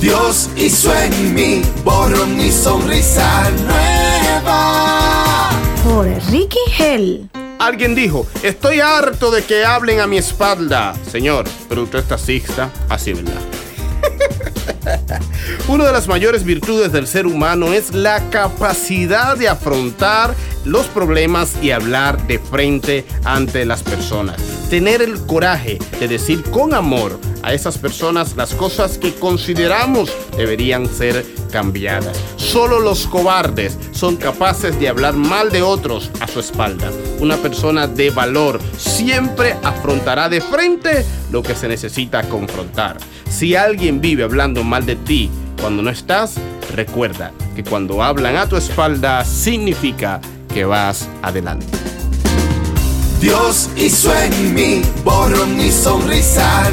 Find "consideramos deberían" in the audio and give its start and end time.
29.14-30.86